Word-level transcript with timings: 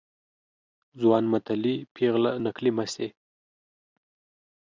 ځوان 1.01 1.23
متلي، 1.33 1.75
پيغله 1.95 2.31
نکلي 2.45 2.71
مه 2.77 2.85
سي. 2.93 3.07